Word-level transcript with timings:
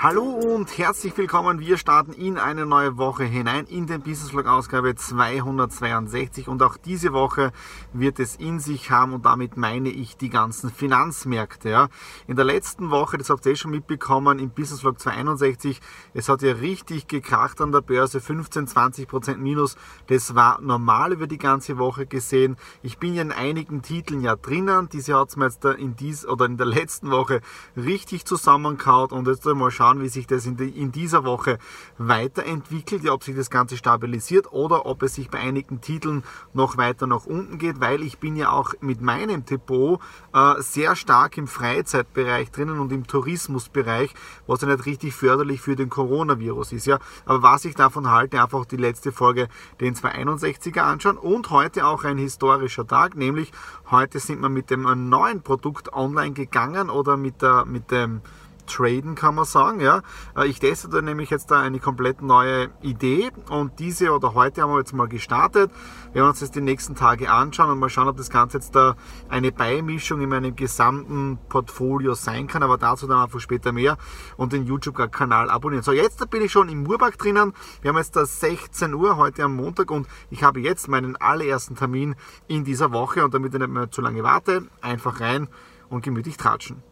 Hallo 0.00 0.22
und 0.22 0.78
herzlich 0.78 1.18
willkommen. 1.18 1.58
Wir 1.58 1.76
starten 1.76 2.12
in 2.12 2.38
eine 2.38 2.66
neue 2.66 2.98
Woche 2.98 3.24
hinein 3.24 3.64
in 3.64 3.88
den 3.88 4.00
Business 4.00 4.30
Vlog 4.30 4.46
Ausgabe 4.46 4.94
262 4.94 6.46
und 6.46 6.62
auch 6.62 6.76
diese 6.76 7.12
Woche 7.12 7.50
wird 7.92 8.20
es 8.20 8.36
in 8.36 8.60
sich 8.60 8.92
haben 8.92 9.12
und 9.12 9.26
damit 9.26 9.56
meine 9.56 9.88
ich 9.88 10.16
die 10.16 10.30
ganzen 10.30 10.70
Finanzmärkte. 10.70 11.70
Ja. 11.70 11.88
In 12.28 12.36
der 12.36 12.44
letzten 12.44 12.92
Woche, 12.92 13.18
das 13.18 13.28
habt 13.28 13.44
ihr 13.44 13.52
eh 13.52 13.56
schon 13.56 13.72
mitbekommen, 13.72 14.38
im 14.38 14.50
Business 14.50 14.82
Vlog 14.82 15.00
261, 15.00 15.80
es 16.14 16.28
hat 16.28 16.42
ja 16.42 16.52
richtig 16.52 17.08
gekracht 17.08 17.60
an 17.60 17.72
der 17.72 17.80
Börse, 17.80 18.20
15, 18.20 18.68
20 18.68 19.08
Prozent 19.08 19.40
Minus. 19.40 19.74
Das 20.06 20.36
war 20.36 20.60
normal 20.60 21.12
über 21.12 21.26
die 21.26 21.38
ganze 21.38 21.76
Woche 21.76 22.06
gesehen. 22.06 22.54
Ich 22.82 22.98
bin 22.98 23.14
ja 23.14 23.22
in 23.22 23.32
einigen 23.32 23.82
Titeln 23.82 24.20
ja 24.20 24.36
drinnen. 24.36 24.88
Diese 24.90 25.18
hat 25.18 25.30
es 25.30 25.36
mir 25.36 25.46
jetzt 25.46 25.64
in 25.64 25.96
dies 25.96 26.24
oder 26.24 26.44
in 26.44 26.56
der 26.56 26.66
letzten 26.66 27.10
Woche 27.10 27.40
richtig 27.76 28.26
zusammengehauen 28.26 29.10
und 29.10 29.26
jetzt 29.26 29.44
mal 29.44 29.72
schauen, 29.72 29.87
schauen, 29.88 30.02
wie 30.02 30.08
sich 30.08 30.26
das 30.26 30.46
in, 30.46 30.56
die, 30.56 30.68
in 30.68 30.92
dieser 30.92 31.24
Woche 31.24 31.58
weiterentwickelt, 31.96 33.04
ja, 33.04 33.12
ob 33.12 33.24
sich 33.24 33.36
das 33.36 33.50
Ganze 33.50 33.76
stabilisiert 33.76 34.52
oder 34.52 34.86
ob 34.86 35.02
es 35.02 35.14
sich 35.14 35.30
bei 35.30 35.38
einigen 35.38 35.80
Titeln 35.80 36.24
noch 36.52 36.76
weiter 36.76 37.06
nach 37.06 37.26
unten 37.26 37.58
geht, 37.58 37.80
weil 37.80 38.02
ich 38.02 38.18
bin 38.18 38.36
ja 38.36 38.50
auch 38.50 38.74
mit 38.80 39.00
meinem 39.00 39.44
Depot 39.44 40.00
äh, 40.34 40.60
sehr 40.60 40.96
stark 40.96 41.38
im 41.38 41.46
Freizeitbereich 41.46 42.50
drinnen 42.50 42.78
und 42.78 42.92
im 42.92 43.06
Tourismusbereich, 43.06 44.14
was 44.46 44.60
ja 44.60 44.68
nicht 44.68 44.86
richtig 44.86 45.14
förderlich 45.14 45.60
für 45.60 45.76
den 45.76 45.88
Coronavirus 45.88 46.72
ist. 46.72 46.86
Ja. 46.86 46.98
Aber 47.24 47.42
was 47.42 47.64
ich 47.64 47.74
davon 47.74 48.10
halte, 48.10 48.42
einfach 48.42 48.64
die 48.64 48.76
letzte 48.76 49.12
Folge 49.12 49.48
den 49.80 49.94
261er 49.94 50.80
anschauen 50.80 51.16
und 51.16 51.50
heute 51.50 51.86
auch 51.86 52.04
ein 52.04 52.18
historischer 52.18 52.86
Tag, 52.86 53.16
nämlich 53.16 53.52
heute 53.90 54.18
sind 54.18 54.40
wir 54.40 54.48
mit 54.48 54.70
dem 54.70 55.08
neuen 55.08 55.42
Produkt 55.42 55.92
online 55.92 56.32
gegangen 56.32 56.90
oder 56.90 57.16
mit, 57.16 57.42
der, 57.42 57.64
mit 57.64 57.90
dem 57.90 58.20
traden, 58.68 59.14
kann 59.14 59.34
man 59.34 59.44
sagen. 59.44 59.80
Ja. 59.80 60.02
Äh, 60.36 60.46
ich 60.46 60.60
teste 60.60 60.88
da 60.88 61.02
nämlich 61.02 61.30
jetzt 61.30 61.50
da 61.50 61.60
eine 61.60 61.80
komplett 61.80 62.22
neue 62.22 62.68
Idee 62.82 63.30
und 63.50 63.78
diese 63.78 64.12
oder 64.12 64.34
heute 64.34 64.62
haben 64.62 64.72
wir 64.72 64.78
jetzt 64.78 64.92
mal 64.92 65.08
gestartet. 65.08 65.70
Wir 66.12 66.22
werden 66.22 66.30
uns 66.30 66.40
das 66.40 66.50
die 66.50 66.60
nächsten 66.60 66.94
Tage 66.94 67.30
anschauen 67.30 67.70
und 67.70 67.78
mal 67.78 67.88
schauen, 67.88 68.08
ob 68.08 68.16
das 68.16 68.30
Ganze 68.30 68.58
jetzt 68.58 68.74
da 68.74 68.96
eine 69.28 69.52
Beimischung 69.52 70.20
in 70.20 70.28
meinem 70.28 70.54
gesamten 70.54 71.38
Portfolio 71.48 72.14
sein 72.14 72.46
kann, 72.46 72.62
aber 72.62 72.78
dazu 72.78 73.06
dann 73.06 73.22
einfach 73.22 73.40
später 73.40 73.72
mehr 73.72 73.96
und 74.36 74.52
den 74.52 74.66
YouTube-Kanal 74.66 75.50
abonnieren. 75.50 75.82
So, 75.82 75.92
jetzt 75.92 76.28
bin 76.30 76.42
ich 76.42 76.52
schon 76.52 76.68
im 76.68 76.82
Murbach 76.82 77.12
drinnen. 77.12 77.52
Wir 77.82 77.90
haben 77.90 77.98
jetzt 77.98 78.16
da 78.16 78.24
16 78.24 78.94
Uhr 78.94 79.16
heute 79.16 79.44
am 79.44 79.56
Montag 79.56 79.90
und 79.90 80.06
ich 80.30 80.42
habe 80.42 80.60
jetzt 80.60 80.88
meinen 80.88 81.16
allerersten 81.16 81.74
Termin 81.74 82.14
in 82.46 82.64
dieser 82.64 82.92
Woche 82.92 83.24
und 83.24 83.34
damit 83.34 83.54
ich 83.54 83.60
nicht 83.60 83.70
mehr 83.70 83.90
zu 83.90 84.00
lange 84.00 84.22
warte, 84.22 84.66
einfach 84.80 85.20
rein 85.20 85.48
und 85.88 86.02
gemütlich 86.02 86.36
tratschen 86.36 86.82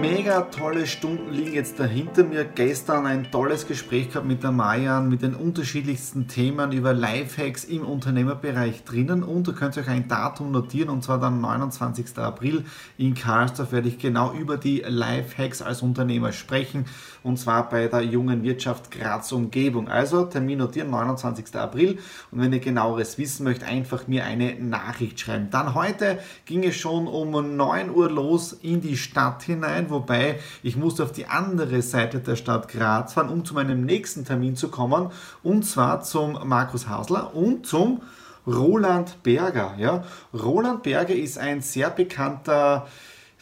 mega 0.00 0.40
tolle 0.42 0.86
Stunden 0.86 1.30
liegen 1.30 1.52
jetzt 1.52 1.78
dahinter 1.78 2.24
mir. 2.24 2.44
Gestern 2.44 3.04
ein 3.04 3.30
tolles 3.30 3.66
Gespräch 3.66 4.08
gehabt 4.08 4.26
mit 4.26 4.42
der 4.42 4.50
Mayan, 4.50 5.10
mit 5.10 5.20
den 5.20 5.34
unterschiedlichsten 5.34 6.26
Themen 6.26 6.72
über 6.72 6.94
Lifehacks 6.94 7.64
im 7.64 7.84
Unternehmerbereich 7.84 8.84
drinnen. 8.84 9.22
Und 9.22 9.46
du 9.46 9.52
könnt 9.52 9.76
euch 9.76 9.88
ein 9.88 10.08
Datum 10.08 10.52
notieren, 10.52 10.88
und 10.88 11.04
zwar 11.04 11.20
dann 11.20 11.42
29. 11.42 12.16
April 12.16 12.64
in 12.96 13.14
Karlsdorf 13.14 13.72
werde 13.72 13.88
ich 13.88 13.98
genau 13.98 14.32
über 14.32 14.56
die 14.56 14.82
Lifehacks 14.86 15.60
als 15.60 15.82
Unternehmer 15.82 16.32
sprechen. 16.32 16.86
Und 17.22 17.38
zwar 17.38 17.68
bei 17.68 17.86
der 17.86 18.00
jungen 18.00 18.42
Wirtschaft 18.42 18.90
Graz 18.90 19.32
Umgebung. 19.32 19.88
Also 19.88 20.24
Termin 20.24 20.58
notieren, 20.58 20.88
29. 20.88 21.54
April. 21.56 21.98
Und 22.30 22.40
wenn 22.40 22.54
ihr 22.54 22.60
genaueres 22.60 23.18
wissen 23.18 23.44
möchtet, 23.44 23.68
einfach 23.68 24.06
mir 24.06 24.24
eine 24.24 24.54
Nachricht 24.54 25.20
schreiben. 25.20 25.48
Dann 25.50 25.74
heute 25.74 26.18
ging 26.46 26.64
es 26.64 26.76
schon 26.76 27.06
um 27.06 27.56
9 27.56 27.90
Uhr 27.90 28.10
los 28.10 28.54
in 28.62 28.80
die 28.80 28.96
Stadt 28.96 29.42
hinein 29.42 29.89
wobei 29.90 30.38
ich 30.62 30.76
musste 30.76 31.02
auf 31.02 31.12
die 31.12 31.26
andere 31.26 31.82
Seite 31.82 32.20
der 32.20 32.36
Stadt 32.36 32.68
Graz 32.68 33.14
fahren, 33.14 33.28
um 33.28 33.44
zu 33.44 33.54
meinem 33.54 33.84
nächsten 33.84 34.24
Termin 34.24 34.56
zu 34.56 34.68
kommen, 34.68 35.10
und 35.42 35.64
zwar 35.64 36.02
zum 36.02 36.38
Markus 36.48 36.88
Hasler 36.88 37.34
und 37.34 37.66
zum 37.66 38.02
Roland 38.46 39.22
Berger. 39.22 39.74
Ja. 39.78 40.04
Roland 40.32 40.82
Berger 40.82 41.14
ist 41.14 41.38
ein 41.38 41.60
sehr 41.60 41.90
bekannter 41.90 42.86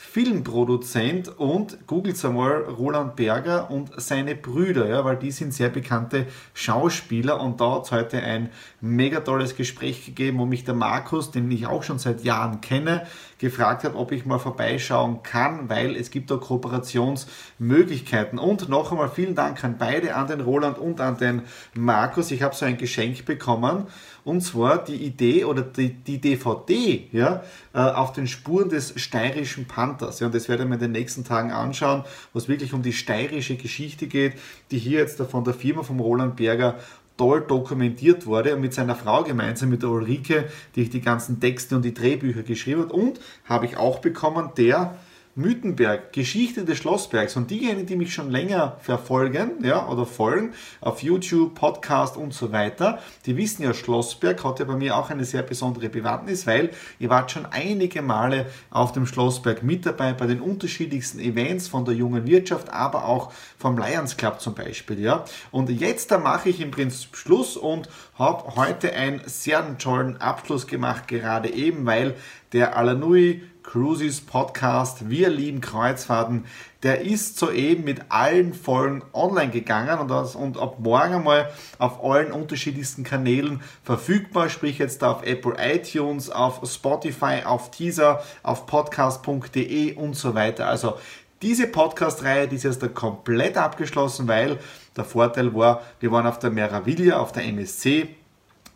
Filmproduzent 0.01 1.41
und 1.41 1.89
googelt 1.89 2.25
einmal 2.25 2.63
Roland 2.63 3.17
Berger 3.17 3.69
und 3.69 3.91
seine 3.97 4.37
Brüder, 4.37 4.89
ja, 4.89 5.05
weil 5.05 5.17
die 5.17 5.33
sind 5.33 5.53
sehr 5.53 5.71
bekannte 5.71 6.27
Schauspieler 6.55 7.41
und 7.41 7.61
da 7.61 7.75
hat 7.75 7.87
es 7.87 7.91
heute 7.91 8.23
ein 8.23 8.51
mega 8.81 9.19
tolles 9.19 9.57
Gespräch 9.57 10.07
gegeben, 10.07 10.39
wo 10.39 10.47
mich 10.47 10.63
der 10.65 10.75
Markus, 10.75 11.33
den 11.33 11.51
ich 11.51 11.67
auch 11.67 11.83
schon 11.83 11.99
seit 11.99 12.23
Jahren 12.23 12.61
kenne, 12.61 13.09
gefragt 13.39 13.85
hat, 13.85 13.95
ob 13.95 14.13
ich 14.13 14.27
mal 14.27 14.39
vorbeischauen 14.39 15.23
kann, 15.23 15.69
weil 15.69 15.97
es 15.97 16.11
gibt 16.11 16.31
da 16.31 16.37
Kooperationsmöglichkeiten. 16.37 18.39
Und 18.39 18.69
noch 18.69 18.91
einmal 18.91 19.09
vielen 19.09 19.35
Dank 19.35 19.65
an 19.65 19.77
beide, 19.79 20.17
an 20.17 20.27
den 20.27 20.41
Roland 20.41 20.79
und 20.79 21.01
an 21.01 21.19
den 21.19 21.43
Markus. 21.75 22.31
Ich 22.31 22.43
habe 22.43 22.55
so 22.55 22.67
ein 22.67 22.77
Geschenk 22.77 23.25
bekommen 23.25 23.87
und 24.25 24.43
zwar 24.43 24.85
die 24.85 24.97
Idee 24.97 25.45
oder 25.45 25.63
die, 25.63 25.95
die 25.95 26.21
DVD 26.21 27.09
ja, 27.13 27.43
äh, 27.73 27.79
auf 27.79 28.13
den 28.13 28.27
Spuren 28.27 28.69
des 28.69 29.01
steirischen 29.01 29.67
Panthers. 29.67 30.21
Ja, 30.21 30.27
und 30.27 30.35
das 30.35 30.49
werde 30.49 30.65
ich 30.65 30.69
mir 30.69 30.75
in 30.75 30.81
den 30.81 30.93
nächsten 30.93 31.25
Tagen 31.25 31.51
anschauen, 31.51 32.05
was 32.35 32.49
wirklich 32.49 32.75
um 32.75 32.83
die 32.83 32.93
steirische 32.93 33.57
Geschichte 33.57 34.07
geht, 34.07 34.35
die 34.71 34.79
hier 34.79 34.99
jetzt 34.99 35.21
von 35.23 35.45
der 35.45 35.55
Firma 35.55 35.83
vom 35.83 36.01
Roland 36.01 36.37
Berger 36.37 36.79
toll 37.19 37.43
dokumentiert 37.47 38.25
wurde 38.25 38.55
und 38.55 38.63
mit 38.63 38.73
seiner 38.73 38.95
Frau 38.95 39.23
gemeinsam, 39.25 39.69
mit 39.69 39.83
der 39.83 39.91
Ulrike, 39.91 40.49
die 40.75 40.83
ich 40.83 40.91
die 40.91 41.03
ganzen 41.03 41.41
Texte 41.41 41.77
und 41.77 41.85
die 41.85 41.93
Drehbücher 41.93 42.43
geschrieben 42.43 42.83
hat. 42.83 42.93
Und 42.93 43.21
habe 43.45 43.67
ich 43.67 43.77
auch 43.77 43.99
bekommen, 43.99 44.53
der 44.57 44.97
Mythenberg, 45.39 46.13
Geschichte 46.13 46.65
des 46.65 46.79
Schlossbergs. 46.79 47.37
Und 47.37 47.53
diejenigen, 47.53 47.87
die 47.87 47.95
mich 47.95 48.13
schon 48.13 48.29
länger 48.29 48.77
verfolgen, 48.81 49.63
ja, 49.63 49.87
oder 49.89 50.05
folgen, 50.05 50.53
auf 50.81 51.01
YouTube, 51.01 51.55
Podcast 51.55 52.17
und 52.17 52.35
so 52.35 52.51
weiter, 52.51 52.99
die 53.25 53.37
wissen 53.37 53.63
ja, 53.63 53.73
Schlossberg 53.73 54.43
hat 54.43 54.59
ja 54.59 54.65
bei 54.65 54.75
mir 54.75 54.97
auch 54.97 55.11
eine 55.11 55.25
sehr 55.25 55.43
besondere 55.43 55.89
Bewandtnis, 55.89 56.45
weil 56.47 56.71
ihr 56.99 57.09
wart 57.09 57.31
schon 57.31 57.47
einige 57.47 58.03
Male 58.03 58.47
auf 58.71 58.91
dem 58.91 59.07
Schlossberg 59.07 59.63
mit 59.63 59.87
dabei, 59.87 60.13
bei 60.13 60.27
den 60.27 60.41
unterschiedlichsten 60.41 61.21
Events 61.21 61.69
von 61.69 61.85
der 61.85 61.95
jungen 61.95 62.27
Wirtschaft, 62.27 62.71
aber 62.71 63.05
auch 63.05 63.33
vom 63.59 63.79
Lions 63.79 64.17
Club 64.17 64.41
zum 64.41 64.55
Beispiel, 64.55 64.99
ja. 64.99 65.25
Und 65.53 65.71
jetzt 65.71 66.11
da 66.11 66.19
mache 66.19 66.49
ich 66.49 66.61
im 66.61 66.73
Prinzip 66.73 67.17
Schluss 67.17 67.57
und 67.57 67.89
habe 68.19 68.57
heute 68.57 68.93
einen 68.93 69.21
sehr 69.27 69.79
tollen 69.79 70.21
Abschluss 70.21 70.67
gemacht, 70.67 71.07
gerade 71.07 71.49
eben, 71.49 71.87
weil 71.87 72.17
der 72.53 72.77
Alanui 72.77 73.43
Cruises 73.69 74.23
Podcast 74.23 75.11
Wir 75.11 75.29
lieben 75.29 75.61
Kreuzfahrten, 75.61 76.47
der 76.83 77.03
ist 77.03 77.39
soeben 77.39 77.85
mit 77.85 78.01
allen 78.09 78.55
Folgen 78.55 79.03
online 79.13 79.51
gegangen 79.51 79.99
und, 79.99 80.09
das, 80.09 80.35
und 80.35 80.57
ab 80.57 80.77
morgen 80.79 81.17
einmal 81.17 81.51
auf 81.79 82.03
allen 82.03 82.33
unterschiedlichsten 82.33 83.05
Kanälen 83.05 83.61
verfügbar, 83.83 84.49
sprich 84.49 84.79
jetzt 84.79 85.05
auf 85.05 85.23
Apple 85.23 85.57
iTunes, 85.59 86.31
auf 86.31 86.63
Spotify, 86.65 87.43
auf 87.45 87.71
Teaser, 87.71 88.23
auf 88.43 88.65
podcast.de 88.65 89.97
und 89.97 90.17
so 90.17 90.35
weiter. 90.35 90.67
Also 90.67 90.95
diese 91.43 91.67
Podcast-Reihe 91.67 92.49
die 92.49 92.57
ist 92.57 92.65
jetzt 92.65 92.95
komplett 92.95 93.59
abgeschlossen, 93.59 94.27
weil 94.29 94.59
der 94.97 95.05
Vorteil 95.05 95.55
war, 95.55 95.83
wir 96.01 96.11
waren 96.11 96.27
auf 96.27 96.39
der 96.39 96.51
Meraviglia, 96.51 97.19
auf 97.19 97.33
der 97.33 97.45
MSC, 97.45 98.17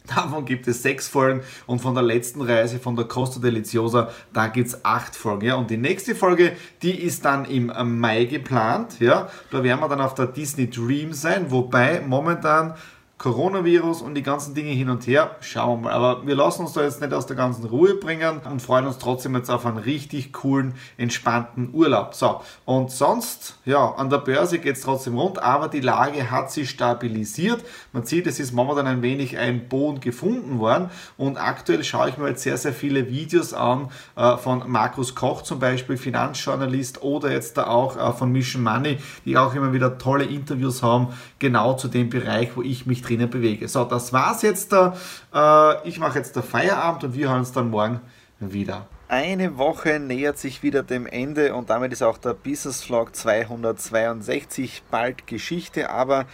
Davon 0.14 0.44
gibt 0.44 0.66
es 0.66 0.82
sechs 0.82 1.08
Folgen 1.08 1.42
und 1.66 1.80
von 1.80 1.94
der 1.94 2.02
letzten 2.02 2.42
Reise 2.42 2.78
von 2.78 2.96
der 2.96 3.04
Costa 3.04 3.40
Deliciosa, 3.40 4.10
da 4.32 4.48
gibt 4.48 4.68
es 4.68 4.84
acht 4.84 5.14
Folgen. 5.14 5.46
Ja. 5.46 5.54
Und 5.54 5.70
die 5.70 5.76
nächste 5.76 6.14
Folge, 6.14 6.52
die 6.82 7.00
ist 7.00 7.24
dann 7.24 7.44
im 7.44 7.72
Mai 8.00 8.24
geplant. 8.24 8.98
Ja. 9.00 9.28
Da 9.50 9.62
werden 9.62 9.80
wir 9.80 9.88
dann 9.88 10.00
auf 10.00 10.14
der 10.14 10.26
Disney 10.26 10.68
Dream 10.68 11.12
sein, 11.12 11.50
wobei 11.50 12.00
momentan 12.00 12.74
Coronavirus 13.22 14.02
und 14.02 14.16
die 14.16 14.24
ganzen 14.24 14.52
Dinge 14.52 14.72
hin 14.72 14.90
und 14.90 15.06
her. 15.06 15.36
Schauen 15.40 15.82
wir 15.82 15.90
mal. 15.90 15.92
Aber 15.92 16.26
wir 16.26 16.34
lassen 16.34 16.62
uns 16.62 16.72
da 16.72 16.82
jetzt 16.82 17.00
nicht 17.00 17.14
aus 17.14 17.24
der 17.24 17.36
ganzen 17.36 17.64
Ruhe 17.64 17.94
bringen 17.94 18.40
und 18.50 18.60
freuen 18.60 18.84
uns 18.84 18.98
trotzdem 18.98 19.36
jetzt 19.36 19.48
auf 19.48 19.64
einen 19.64 19.78
richtig 19.78 20.32
coolen, 20.32 20.74
entspannten 20.96 21.70
Urlaub. 21.72 22.14
So, 22.14 22.40
und 22.64 22.90
sonst, 22.90 23.58
ja, 23.64 23.92
an 23.92 24.10
der 24.10 24.18
Börse 24.18 24.58
geht 24.58 24.74
es 24.74 24.82
trotzdem 24.82 25.16
rund, 25.16 25.40
aber 25.40 25.68
die 25.68 25.78
Lage 25.78 26.32
hat 26.32 26.50
sich 26.50 26.68
stabilisiert. 26.70 27.64
Man 27.92 28.04
sieht, 28.04 28.26
es 28.26 28.40
ist 28.40 28.52
momentan 28.52 28.88
ein 28.88 29.02
wenig 29.02 29.38
ein 29.38 29.68
Boden 29.68 30.00
gefunden 30.00 30.58
worden 30.58 30.90
und 31.16 31.40
aktuell 31.40 31.84
schaue 31.84 32.08
ich 32.08 32.18
mir 32.18 32.28
jetzt 32.28 32.42
sehr, 32.42 32.56
sehr 32.56 32.72
viele 32.72 33.08
Videos 33.08 33.54
an 33.54 33.90
äh, 34.16 34.36
von 34.36 34.64
Markus 34.66 35.14
Koch 35.14 35.42
zum 35.42 35.60
Beispiel, 35.60 35.96
Finanzjournalist 35.96 37.02
oder 37.02 37.30
jetzt 37.30 37.56
da 37.56 37.68
auch 37.68 37.96
äh, 37.96 38.12
von 38.14 38.32
Mission 38.32 38.64
Money, 38.64 38.98
die 39.24 39.38
auch 39.38 39.54
immer 39.54 39.72
wieder 39.72 39.96
tolle 39.98 40.24
Interviews 40.24 40.82
haben, 40.82 41.08
genau 41.38 41.74
zu 41.74 41.86
dem 41.86 42.10
Bereich, 42.10 42.56
wo 42.56 42.62
ich 42.62 42.84
mich 42.84 43.11
drinnen 43.12 43.30
bewege. 43.30 43.68
So, 43.68 43.84
das 43.84 44.12
war's 44.12 44.42
jetzt 44.42 44.72
da. 44.72 44.96
Äh, 45.34 45.88
ich 45.88 45.98
mache 45.98 46.18
jetzt 46.18 46.36
der 46.36 46.42
Feierabend 46.42 47.04
und 47.04 47.14
wir 47.14 47.28
hören 47.28 47.40
uns 47.40 47.52
dann 47.52 47.70
morgen 47.70 48.00
wieder. 48.40 48.86
Eine 49.12 49.58
Woche 49.58 50.00
nähert 50.00 50.38
sich 50.38 50.62
wieder 50.62 50.82
dem 50.82 51.04
Ende 51.06 51.54
und 51.54 51.68
damit 51.68 51.92
ist 51.92 52.00
auch 52.00 52.16
der 52.16 52.32
Business 52.32 52.82
Vlog 52.82 53.14
262 53.14 54.84
bald 54.90 55.26
Geschichte, 55.26 55.90
aber 55.90 56.24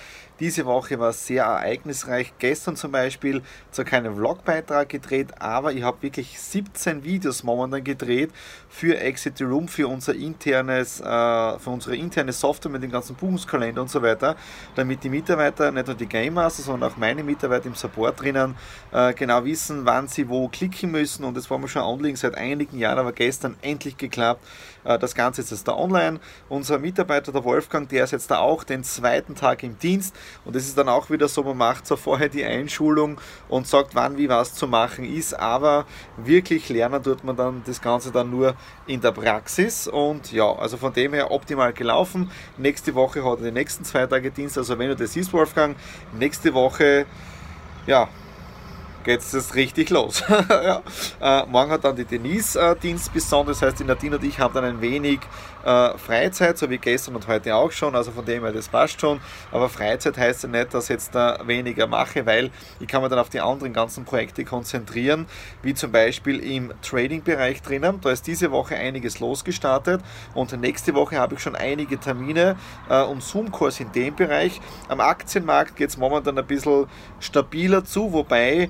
diese 0.41 0.67
Woche 0.67 1.01
war 1.01 1.13
sehr 1.13 1.43
ereignisreich. 1.43 2.33
Gestern 2.39 2.77
zum 2.77 2.93
Beispiel 2.93 3.43
zwar 3.73 3.85
keinen 3.85 4.15
Vlogbeitrag 4.15 4.89
gedreht, 4.89 5.41
aber 5.41 5.73
ich 5.73 5.83
habe 5.83 6.01
wirklich 6.03 6.39
17 6.39 7.03
Videos 7.03 7.43
momentan 7.43 7.83
gedreht 7.83 8.31
für 8.69 9.01
Exit 9.01 9.39
the 9.39 9.45
Room, 9.45 9.67
für 9.67 9.89
unser 9.89 10.15
internes, 10.15 11.01
äh, 11.01 11.05
für 11.59 11.71
unsere 11.71 11.97
interne 11.97 12.33
Software 12.33 12.71
mit 12.71 12.85
dem 12.85 12.93
ganzen 12.93 13.17
Buchungskalender 13.17 13.83
und 13.83 13.91
so 13.91 14.01
weiter, 14.01 14.37
damit 14.77 15.03
die 15.03 15.09
Mitarbeiter, 15.09 15.73
nicht 15.73 15.89
nur 15.89 15.97
die 15.97 16.07
Game 16.07 16.35
Master, 16.35 16.63
sondern 16.63 16.93
auch 16.93 16.97
meine 16.97 17.25
Mitarbeiter 17.25 17.67
im 17.67 17.75
Support 17.75 18.23
drinnen, 18.23 18.55
äh, 18.93 19.13
genau 19.15 19.45
wissen, 19.45 19.85
wann 19.87 20.07
sie 20.07 20.29
wo 20.29 20.47
klicken 20.47 20.93
müssen. 20.93 21.25
Und 21.25 21.37
das 21.37 21.51
war 21.51 21.59
mir 21.59 21.67
schon 21.67 21.83
anliegen 21.83 22.17
seit 22.17 22.37
einigen 22.37 22.68
Jahren, 22.77 22.99
aber 22.99 23.13
gestern 23.13 23.57
endlich 23.63 23.97
geklappt. 23.97 24.45
Äh, 24.85 24.99
das 24.99 25.15
Ganze 25.15 25.43
ist 25.43 25.51
jetzt 25.51 25.69
da 25.69 25.75
online. 25.75 26.21
Unser 26.49 26.79
Mitarbeiter, 26.79 27.33
der 27.33 27.45
Wolfgang, 27.45 27.89
der 27.89 28.05
ist 28.05 28.11
jetzt 28.11 28.31
da 28.31 28.39
auch 28.39 28.65
den 28.65 28.85
zweiten 28.85 29.35
Tag 29.35 29.63
im 29.63 29.79
Dienst. 29.79 30.15
Und 30.45 30.57
es 30.57 30.67
ist 30.67 30.77
dann 30.77 30.89
auch 30.89 31.11
wieder 31.11 31.29
so, 31.29 31.43
man 31.43 31.57
macht 31.57 31.87
so 31.87 31.97
vorher 31.97 32.29
die 32.29 32.45
Einschulung 32.45 33.21
und 33.49 33.67
sagt, 33.67 33.95
wann 33.95 34.19
wie 34.19 34.29
was 34.29 34.55
zu 34.55 34.67
machen 34.67 35.05
ist. 35.05 35.39
Aber 35.39 35.87
wirklich 36.17 36.69
lernen 36.69 37.03
tut 37.03 37.25
man 37.25 37.37
dann 37.37 37.63
das 37.65 37.81
Ganze 37.81 38.11
dann 38.11 38.31
nur 38.31 38.55
in 38.87 39.01
der 39.01 39.13
Praxis. 39.13 39.87
Und 39.87 40.33
ja, 40.33 40.53
also 40.53 40.77
von 40.77 40.93
dem 40.93 41.15
her 41.15 41.31
optimal 41.31 41.73
gelaufen. 41.73 42.31
Nächste 42.57 42.95
Woche 42.95 43.25
hat 43.25 43.39
er 43.39 43.47
die 43.47 43.53
nächsten 43.53 43.85
zwei 43.85 44.07
Tage 44.07 44.31
Dienst. 44.31 44.59
Also 44.59 44.79
wenn 44.79 44.89
du 44.89 44.97
das 44.97 45.13
siehst, 45.13 45.33
Wolfgang, 45.33 45.77
nächste 46.19 46.53
Woche, 46.55 47.07
ja, 47.87 48.09
geht 49.09 49.21
es 49.21 49.55
richtig 49.55 49.89
los. 49.89 50.23
ja. 50.51 50.83
äh, 51.23 51.47
morgen 51.47 51.71
hat 51.71 51.83
dann 51.83 51.97
die 51.97 52.05
Denise 52.05 52.57
äh, 52.57 52.77
Dienst 52.77 53.11
besonders, 53.11 53.61
das 53.61 53.69
heißt, 53.69 53.81
die 53.81 53.85
Nadine 53.85 54.17
und 54.17 54.25
ich 54.25 54.39
haben 54.39 54.53
dann 54.53 54.65
ein 54.65 54.83
wenig 54.83 55.21
äh, 55.65 55.97
Freizeit, 55.97 56.59
so 56.59 56.69
wie 56.69 56.77
gestern 56.77 57.17
und 57.17 57.27
heute 57.27 57.55
auch 57.55 57.73
schon, 57.73 57.97
also 57.97 58.11
von 58.11 58.25
dem 58.25 58.43
her, 58.43 58.53
das 58.53 58.69
passt 58.69 59.01
schon. 59.01 59.21
Aber 59.51 59.71
Freizeit 59.71 60.19
heißt 60.19 60.43
ja 60.43 60.49
nicht, 60.51 60.75
dass 60.75 60.85
ich 60.85 60.91
jetzt 60.91 61.15
da 61.15 61.39
weniger 61.47 61.87
mache, 61.87 62.27
weil 62.27 62.51
ich 62.81 62.87
kann 62.87 63.01
mich 63.01 63.09
dann 63.11 63.19
auf 63.19 63.31
die 63.31 63.41
anderen 63.41 63.73
ganzen 63.73 64.05
Projekte 64.05 64.45
konzentrieren, 64.45 65.27
wie 65.63 65.73
zum 65.73 65.91
Beispiel 65.91 66.41
im 66.41 66.73
Trading-Bereich 66.83 67.63
drinnen. 67.63 68.01
Da 68.03 68.11
ist 68.11 68.27
diese 68.27 68.51
Woche 68.51 68.77
einiges 68.77 69.21
losgestartet 69.21 70.03
und 70.35 70.53
nächste 70.61 70.95
Woche 70.95 71.17
habe 71.17 71.35
ich 71.35 71.41
schon 71.41 71.57
einige 71.57 71.99
Termine 71.99 72.57
äh, 72.91 73.03
und 73.03 73.23
Zoom-Kurs 73.23 73.81
in 73.81 73.91
dem 73.93 74.15
Bereich. 74.15 74.61
Am 74.89 75.01
Aktienmarkt 75.01 75.77
geht 75.77 75.89
es 75.91 75.97
momentan 75.97 76.39
ein 76.39 76.47
bisschen 76.47 76.87
stabiler 77.21 77.85
zu, 77.85 78.13
wobei 78.13 78.69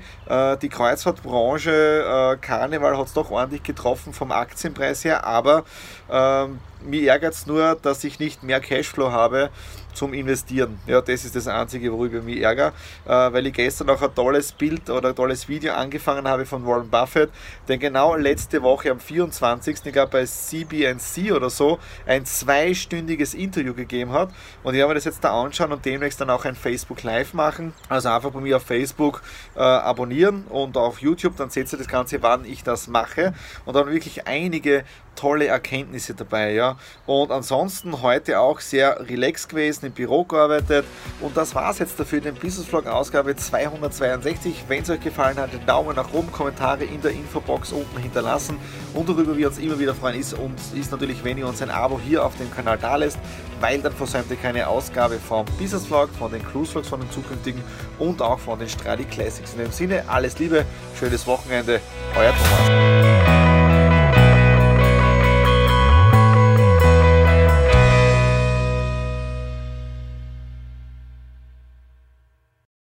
die 0.59 0.69
Kreuzfahrtbranche, 0.69 1.71
äh, 1.71 2.37
Karneval 2.37 2.97
hat 2.99 3.07
es 3.07 3.13
doch 3.15 3.31
ordentlich 3.31 3.63
getroffen 3.63 4.13
vom 4.13 4.33
Aktienpreis 4.33 5.05
her, 5.05 5.25
aber 5.25 5.65
ähm, 6.11 6.61
mir 6.85 7.11
ärgert 7.11 7.35
es 7.35 7.47
nur, 7.47 7.77
dass 7.81 8.05
ich 8.05 8.19
nicht 8.19 8.43
mehr 8.43 8.61
Cashflow 8.61 9.11
habe 9.11 9.51
zum 9.99 10.15
Investieren. 10.15 10.79
Ja, 10.87 11.01
das 11.01 11.25
ist 11.25 11.35
das 11.35 11.49
Einzige, 11.49 11.93
worüber 11.93 12.19
ich 12.19 12.25
mich 12.25 12.41
ärgere, 12.41 12.73
äh, 13.05 13.11
weil 13.11 13.47
ich 13.49 13.53
gestern 13.53 13.91
auch 13.91 14.01
ein 14.01 14.15
tolles 14.15 14.53
Bild 14.53 14.89
oder 14.91 15.09
ein 15.09 15.17
tolles 15.17 15.49
Video 15.49 15.75
angefangen 15.75 16.29
habe 16.29 16.47
von 16.47 16.65
Warren 16.65 16.89
Buffett, 16.89 17.31
der 17.67 17.79
genau 17.79 18.15
letzte 18.15 18.63
Woche 18.63 18.93
am 18.93 19.01
24. 19.01 19.81
ich 19.85 19.93
glaube 19.93 20.13
bei 20.13 20.25
CBNC 20.25 21.33
oder 21.33 21.51
so, 21.51 21.79
ein 22.07 22.25
zweistündiges 22.25 23.35
Interview 23.35 23.75
gegeben 23.75 24.13
hat 24.13 24.31
und 24.63 24.75
ich 24.75 24.81
habe 24.81 24.91
mir 24.91 24.95
das 24.95 25.05
jetzt 25.05 25.25
da 25.25 25.41
anschauen 25.43 25.73
und 25.73 25.85
demnächst 25.85 26.21
dann 26.21 26.31
auch 26.31 26.45
ein 26.45 26.55
Facebook 26.55 27.03
Live 27.03 27.35
machen. 27.35 27.73
Also 27.89 28.09
einfach 28.11 28.31
bei 28.31 28.41
mir 28.41 28.59
auf 28.59 28.63
Facebook 28.63 29.23
äh, 29.57 29.61
abonnieren 29.61 30.45
und 30.45 30.77
auf 30.77 31.01
YouTube, 31.01 31.37
dann 31.37 31.51
seht 31.51 31.73
ihr 31.73 31.79
das 31.79 31.89
Ganze, 31.89 32.23
wann 32.23 32.45
ich 32.45 32.63
das 32.63 32.87
mache 32.87 33.35
und 33.65 33.75
dann 33.75 33.91
wirklich 33.91 34.29
einige 34.29 34.85
tolle 35.19 35.47
Erkenntnisse 35.47 36.15
dabei. 36.15 36.53
Ja. 36.53 36.76
Und 37.06 37.32
ansonsten 37.32 38.03
heute 38.03 38.38
auch 38.38 38.61
sehr 38.61 39.00
relaxed 39.09 39.49
gewesen, 39.49 39.87
im 39.87 39.93
Büro 39.93 40.25
gearbeitet. 40.25 40.85
Und 41.20 41.37
das 41.37 41.55
war 41.55 41.70
es 41.70 41.79
jetzt 41.81 41.99
dafür, 41.99 42.20
den 42.20 42.35
Business 42.35 42.67
Vlog 42.67 42.87
Ausgabe 42.87 43.35
262. 43.35 44.65
Wenn 44.69 44.82
es 44.82 44.91
euch 44.91 45.00
gefallen 45.00 45.37
hat, 45.37 45.53
den 45.53 45.67
Daumen 45.67 45.97
nach 45.97 46.12
oben, 46.12 46.31
Kommentare 46.31 46.85
in 46.85 47.00
der 47.03 47.11
Infobox 47.11 47.73
unten 47.73 47.99
hinterlassen. 47.99 48.59
Und 48.94 49.09
worüber 49.09 49.37
wir 49.37 49.49
uns 49.49 49.59
immer 49.59 49.79
wieder 49.79 49.94
freuen, 49.94 50.20
ist, 50.20 50.35
und 50.35 50.56
ist 50.75 50.93
natürlich, 50.93 51.25
wenn 51.25 51.37
ihr 51.37 51.47
uns 51.47 51.61
ein 51.62 51.71
Abo 51.71 51.99
hier 51.99 52.25
auf 52.25 52.37
dem 52.37 52.50
Kanal 52.53 52.79
da 52.79 52.97
lässt, 52.97 53.19
weil 53.61 53.81
dann 53.81 53.93
versäumt 53.93 54.31
ihr 54.31 54.37
keine 54.37 54.69
Ausgabe 54.69 55.19
vom 55.19 55.44
Business 55.59 55.87
Vlog, 55.87 56.11
von 56.17 56.31
den 56.31 56.44
Cruise 56.44 56.71
Vlogs, 56.71 56.88
von 56.88 57.00
den 57.00 57.11
zukünftigen 57.11 57.62
und 57.99 58.23
auch 58.23 58.38
von 58.38 58.59
den 58.59 58.69
Stradi 58.69 59.05
Classics. 59.05 59.55
In 59.55 59.59
dem 59.61 59.73
Sinne, 59.73 60.05
alles 60.06 60.38
Liebe, 60.38 60.64
schönes 60.99 61.26
Wochenende, 61.26 61.81
euer 62.17 62.32
Thomas. 62.32 63.18